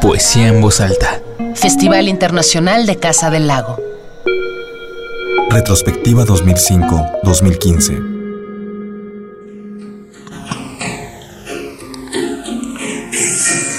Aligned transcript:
Poesía 0.00 0.48
en 0.48 0.60
voz 0.60 0.80
alta. 0.80 1.20
Festival 1.54 2.08
Internacional 2.08 2.86
de 2.86 2.96
Casa 2.96 3.30
del 3.30 3.46
Lago. 3.46 3.80
Retrospectiva 5.50 6.24
2005-2015. 6.24 8.14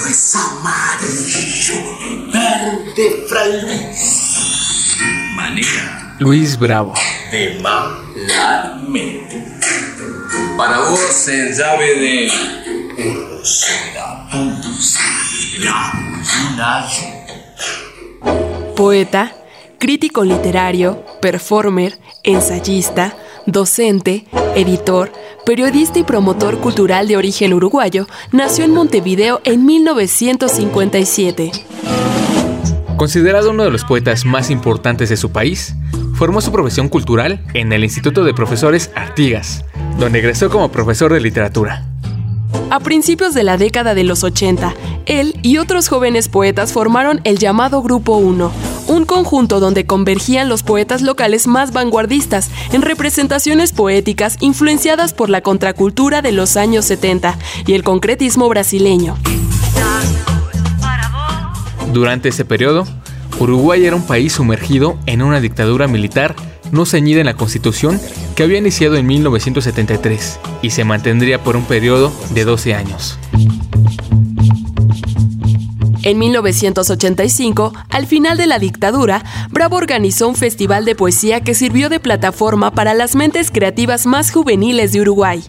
es 0.09 0.36
amarillo, 0.36 1.76
verde, 2.32 3.26
fray 3.28 3.62
Luis. 3.62 4.98
Manera 5.36 6.16
Luis 6.20 6.57
Bravo. 6.57 6.94
de 7.32 7.60
malarmente. 7.62 9.44
Para 10.57 10.80
vos 10.80 11.28
en 11.28 11.54
llave 11.54 11.96
de 11.96 12.32
Poeta, 18.75 19.33
crítico 19.79 20.24
literario, 20.24 21.04
performer, 21.21 22.00
ensayista, 22.24 23.16
docente, 23.46 24.25
editor, 24.55 25.11
periodista 25.46 26.00
y 26.00 26.04
promotor 26.04 26.60
cultural 26.60 27.07
de 27.07 27.18
origen 27.18 27.54
uruguayo, 27.54 28.07
nació 28.32 28.66
en 28.66 28.71
Montevideo 28.71 29.41
en 29.43 29.66
1957. 29.66 31.52
Considerado 32.97 33.52
uno 33.52 33.64
de 33.64 33.72
los 33.72 33.83
poetas 33.83 34.25
más 34.25 34.50
importantes 34.50 35.09
de 35.09 35.17
su 35.17 35.31
país, 35.31 35.75
formó 36.16 36.39
su 36.39 36.52
profesión 36.52 36.88
cultural 36.88 37.44
en 37.53 37.73
el 37.73 37.83
Instituto 37.83 38.23
de 38.23 38.33
Profesores 38.33 38.89
Artigas, 38.95 39.66
donde 40.00 40.19
egresó 40.19 40.50
como 40.50 40.72
profesor 40.72 41.11
de 41.11 41.19
literatura. 41.19 41.94
A 42.72 42.80
principios 42.80 43.33
de 43.33 43.44
la 43.44 43.58
década 43.58 43.94
de 43.94 44.03
los 44.03 44.23
80, 44.23 44.73
él 45.05 45.38
y 45.44 45.58
otros 45.58 45.88
jóvenes 45.88 46.30
poetas 46.30 46.73
formaron 46.73 47.22
el 47.23 47.38
llamado 47.38 47.81
Grupo 47.83 48.17
1, 48.17 48.52
un 48.88 49.05
conjunto 49.05 49.59
donde 49.59 49.85
convergían 49.85 50.49
los 50.49 50.63
poetas 50.63 51.03
locales 51.03 51.45
más 51.45 51.73
vanguardistas 51.73 52.49
en 52.73 52.81
representaciones 52.81 53.71
poéticas 53.71 54.38
influenciadas 54.39 55.13
por 55.13 55.30
la 55.30 55.41
contracultura 55.41 56.23
de 56.23 56.31
los 56.31 56.58
años 56.58 56.86
70 56.86 57.38
y 57.67 57.73
el 57.73 57.83
concretismo 57.83 58.49
brasileño. 58.49 59.16
Durante 61.93 62.30
ese 62.30 62.45
periodo, 62.45 62.86
Uruguay 63.39 63.86
era 63.86 63.95
un 63.95 64.05
país 64.08 64.33
sumergido 64.33 64.97
en 65.05 65.21
una 65.21 65.39
dictadura 65.39 65.88
militar 65.88 66.36
no 66.71 66.85
ceñida 66.85 67.19
en 67.19 67.25
la 67.25 67.35
Constitución 67.35 67.99
que 68.35 68.44
había 68.44 68.58
iniciado 68.58 68.95
en 68.95 69.05
1973 69.05 70.39
y 70.61 70.69
se 70.71 70.83
mantendría 70.83 71.44
por 71.44 71.55
un 71.55 71.66
periodo 71.66 72.11
de 72.31 72.45
12 72.45 72.73
años. 72.73 73.17
En 76.05 76.19
1985, 76.19 77.73
al 77.89 78.05
final 78.05 78.38
de 78.38 78.45
la 78.45 78.59
dictadura, 78.59 79.23
Bravo 79.49 79.77
organizó 79.77 80.27
un 80.27 80.36
festival 80.36 80.86
de 80.86 80.93
poesía 80.93 81.41
que 81.41 81.55
sirvió 81.55 81.89
de 81.89 81.99
plataforma 81.99 82.75
para 82.75 82.93
las 82.93 83.16
mentes 83.16 83.49
creativas 83.49 84.05
más 84.05 84.31
juveniles 84.31 84.91
de 84.91 85.02
Uruguay. 85.02 85.43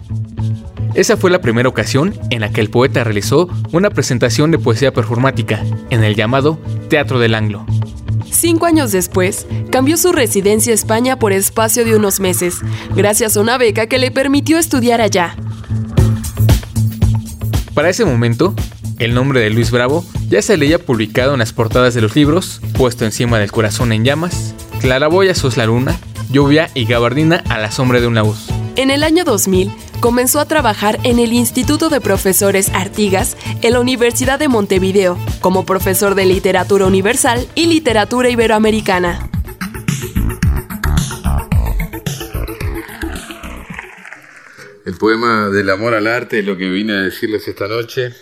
Esa 0.95 1.15
fue 1.15 1.29
la 1.29 1.41
primera 1.41 1.69
ocasión 1.69 2.15
en 2.31 2.41
la 2.41 2.49
que 2.49 2.61
el 2.61 2.71
poeta 2.71 3.03
realizó 3.03 3.47
una 3.71 3.91
presentación 3.91 4.49
de 4.49 4.57
poesía 4.57 4.91
performática 4.91 5.63
en 5.91 6.03
el 6.03 6.15
llamado 6.15 6.57
Teatro 6.89 7.19
del 7.19 7.35
Anglo. 7.35 7.67
Cinco 8.31 8.65
años 8.65 8.91
después, 8.91 9.47
cambió 9.71 9.97
su 9.97 10.11
residencia 10.11 10.71
a 10.71 10.75
España 10.75 11.19
por 11.19 11.33
espacio 11.33 11.85
de 11.85 11.95
unos 11.95 12.19
meses, 12.19 12.59
gracias 12.95 13.37
a 13.37 13.41
una 13.41 13.57
beca 13.57 13.87
que 13.87 13.97
le 13.97 14.11
permitió 14.11 14.57
estudiar 14.57 15.01
allá. 15.01 15.35
Para 17.73 17.89
ese 17.89 18.05
momento, 18.05 18.53
el 18.99 19.13
nombre 19.13 19.39
de 19.39 19.49
Luis 19.49 19.71
Bravo 19.71 20.05
ya 20.29 20.41
se 20.41 20.57
leía 20.57 20.79
publicado 20.79 21.33
en 21.33 21.39
las 21.39 21.53
portadas 21.53 21.93
de 21.93 22.01
los 22.01 22.15
libros, 22.15 22.61
puesto 22.77 23.05
encima 23.05 23.39
del 23.39 23.51
corazón 23.51 23.91
en 23.91 24.03
llamas, 24.03 24.55
Claraboya 24.81 25.35
sos 25.35 25.57
la 25.57 25.65
luna, 25.65 25.99
lluvia 26.31 26.69
y 26.73 26.85
gabardina 26.85 27.43
a 27.49 27.57
la 27.57 27.71
sombra 27.71 27.99
de 27.99 28.07
una 28.07 28.21
voz. 28.21 28.56
En 28.77 28.91
el 28.91 29.03
año 29.03 29.23
2000, 29.23 29.71
comenzó 29.99 30.39
a 30.39 30.45
trabajar 30.45 30.99
en 31.03 31.17
el 31.17 31.33
Instituto 31.33 31.89
de 31.89 31.99
Profesores 31.99 32.69
Artigas 32.69 33.35
en 33.63 33.73
la 33.73 33.79
Universidad 33.79 34.37
de 34.37 34.49
Montevideo, 34.49 35.17
como 35.41 35.65
profesor 35.65 36.13
de 36.13 36.27
literatura 36.27 36.85
universal 36.85 37.47
y 37.55 37.65
literatura 37.65 38.29
iberoamericana. 38.29 39.31
El 44.85 44.95
poema 44.99 45.49
del 45.49 45.71
amor 45.71 45.95
al 45.95 46.05
arte 46.05 46.39
es 46.39 46.45
lo 46.45 46.55
que 46.55 46.69
vine 46.69 46.93
a 46.93 47.01
decirles 47.01 47.47
esta 47.47 47.67
noche. 47.67 48.13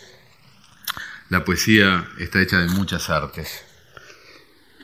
La 1.28 1.44
poesía 1.44 2.08
está 2.18 2.42
hecha 2.42 2.60
de 2.60 2.70
muchas 2.70 3.10
artes 3.10 3.66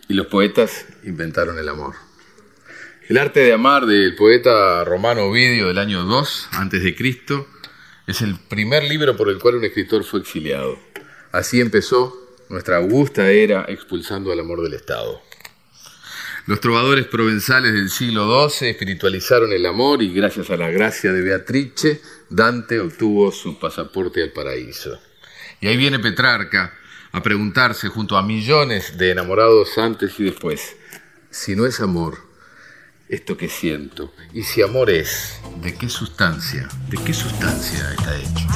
y 0.09 0.15
los 0.15 0.27
poetas 0.27 0.85
inventaron 1.05 1.57
el 1.57 1.69
amor. 1.69 2.10
El 3.11 3.17
arte 3.17 3.41
de 3.41 3.51
amar 3.51 3.87
del 3.87 4.15
poeta 4.15 4.85
romano 4.85 5.23
Ovidio 5.23 5.67
del 5.67 5.79
año 5.79 6.05
2 6.05 6.47
antes 6.53 6.81
de 6.81 6.95
Cristo 6.95 7.45
es 8.07 8.21
el 8.21 8.39
primer 8.39 8.85
libro 8.85 9.17
por 9.17 9.27
el 9.27 9.37
cual 9.37 9.55
un 9.55 9.65
escritor 9.65 10.05
fue 10.05 10.21
exiliado. 10.21 10.79
Así 11.33 11.59
empezó 11.59 12.15
nuestra 12.47 12.77
augusta 12.77 13.29
era 13.29 13.65
expulsando 13.67 14.31
al 14.31 14.39
amor 14.39 14.63
del 14.63 14.75
Estado. 14.75 15.21
Los 16.45 16.61
trovadores 16.61 17.05
provenzales 17.05 17.73
del 17.73 17.89
siglo 17.89 18.47
XII 18.49 18.69
espiritualizaron 18.69 19.51
el 19.51 19.65
amor 19.65 20.01
y 20.01 20.13
gracias 20.13 20.49
a 20.49 20.55
la 20.55 20.69
gracia 20.69 21.11
de 21.11 21.21
Beatrice, 21.21 22.01
Dante 22.29 22.79
obtuvo 22.79 23.33
su 23.33 23.59
pasaporte 23.59 24.23
al 24.23 24.31
paraíso. 24.31 25.01
Y 25.59 25.67
ahí 25.67 25.75
viene 25.75 25.99
Petrarca 25.99 26.79
a 27.11 27.21
preguntarse 27.21 27.89
junto 27.89 28.15
a 28.15 28.23
millones 28.23 28.97
de 28.97 29.11
enamorados 29.11 29.77
antes 29.77 30.17
y 30.17 30.23
después, 30.23 30.77
si 31.29 31.57
no 31.57 31.65
es 31.65 31.81
amor, 31.81 32.30
esto 33.11 33.35
que 33.35 33.49
siento, 33.49 34.09
y 34.33 34.43
si 34.43 34.61
amor 34.61 34.89
es, 34.89 35.41
¿de 35.61 35.75
qué 35.75 35.89
sustancia, 35.89 36.69
de 36.89 36.97
qué 36.97 37.13
sustancia 37.13 37.91
está 37.91 38.17
hecho? 38.17 38.47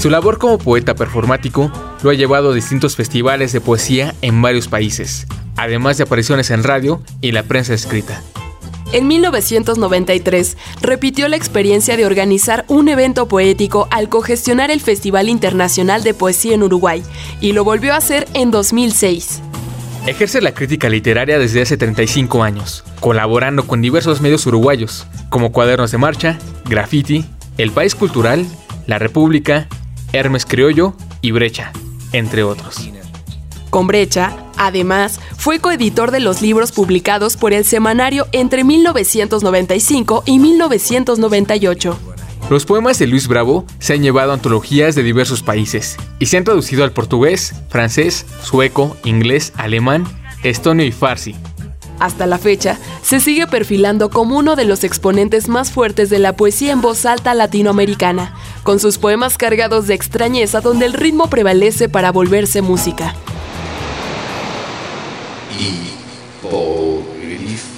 Su 0.00 0.08
labor 0.08 0.38
como 0.38 0.56
poeta 0.56 0.94
performático 0.94 1.70
lo 2.02 2.10
ha 2.10 2.14
llevado 2.14 2.52
a 2.52 2.54
distintos 2.54 2.96
festivales 2.96 3.52
de 3.52 3.60
poesía 3.60 4.14
en 4.22 4.40
varios 4.40 4.68
países, 4.68 5.26
además 5.56 5.98
de 5.98 6.04
apariciones 6.04 6.50
en 6.50 6.64
radio 6.64 7.02
y 7.20 7.32
la 7.32 7.42
prensa 7.42 7.74
escrita. 7.74 8.22
En 8.92 9.06
1993, 9.06 10.56
repitió 10.80 11.28
la 11.28 11.36
experiencia 11.36 11.98
de 11.98 12.06
organizar 12.06 12.64
un 12.68 12.88
evento 12.88 13.28
poético 13.28 13.86
al 13.90 14.08
cogestionar 14.08 14.70
el 14.70 14.80
Festival 14.80 15.28
Internacional 15.28 16.02
de 16.02 16.14
Poesía 16.14 16.54
en 16.54 16.62
Uruguay, 16.62 17.02
y 17.42 17.52
lo 17.52 17.64
volvió 17.64 17.92
a 17.92 17.98
hacer 17.98 18.26
en 18.32 18.50
2006. 18.50 19.42
Ejerce 20.08 20.40
la 20.40 20.54
crítica 20.54 20.88
literaria 20.88 21.38
desde 21.38 21.60
hace 21.60 21.76
35 21.76 22.42
años, 22.42 22.82
colaborando 22.98 23.66
con 23.66 23.82
diversos 23.82 24.22
medios 24.22 24.46
uruguayos, 24.46 25.06
como 25.28 25.52
Cuadernos 25.52 25.90
de 25.90 25.98
Marcha, 25.98 26.38
Graffiti, 26.64 27.26
El 27.58 27.72
País 27.72 27.94
Cultural, 27.94 28.46
La 28.86 28.98
República, 28.98 29.68
Hermes 30.14 30.46
Criollo 30.46 30.94
y 31.20 31.32
Brecha, 31.32 31.72
entre 32.12 32.42
otros. 32.42 32.88
Con 33.68 33.86
Brecha, 33.86 34.34
además, 34.56 35.20
fue 35.36 35.58
coeditor 35.58 36.10
de 36.10 36.20
los 36.20 36.40
libros 36.40 36.72
publicados 36.72 37.36
por 37.36 37.52
el 37.52 37.66
semanario 37.66 38.28
entre 38.32 38.64
1995 38.64 40.22
y 40.24 40.38
1998. 40.38 42.07
Los 42.50 42.64
poemas 42.64 42.98
de 42.98 43.06
Luis 43.06 43.28
Bravo 43.28 43.66
se 43.78 43.92
han 43.92 44.02
llevado 44.02 44.30
a 44.30 44.34
antologías 44.34 44.94
de 44.94 45.02
diversos 45.02 45.42
países 45.42 45.98
y 46.18 46.26
se 46.26 46.38
han 46.38 46.44
traducido 46.44 46.82
al 46.82 46.92
portugués, 46.92 47.54
francés, 47.68 48.24
sueco, 48.42 48.96
inglés, 49.04 49.52
alemán, 49.56 50.06
estonio 50.42 50.86
y 50.86 50.92
farsi. 50.92 51.36
Hasta 52.00 52.26
la 52.26 52.38
fecha, 52.38 52.78
se 53.02 53.20
sigue 53.20 53.46
perfilando 53.46 54.08
como 54.08 54.38
uno 54.38 54.56
de 54.56 54.64
los 54.64 54.82
exponentes 54.82 55.48
más 55.48 55.72
fuertes 55.72 56.08
de 56.08 56.20
la 56.20 56.36
poesía 56.36 56.72
en 56.72 56.80
voz 56.80 57.04
alta 57.04 57.34
latinoamericana, 57.34 58.34
con 58.62 58.80
sus 58.80 58.96
poemas 58.96 59.36
cargados 59.36 59.86
de 59.86 59.92
extrañeza 59.94 60.62
donde 60.62 60.86
el 60.86 60.94
ritmo 60.94 61.28
prevalece 61.28 61.90
para 61.90 62.12
volverse 62.12 62.62
música. 62.62 63.14
Hipogrifo. 66.40 67.77